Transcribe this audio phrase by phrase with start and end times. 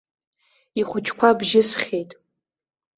[0.79, 2.11] Ихәыҷқәа бжьысхьеит.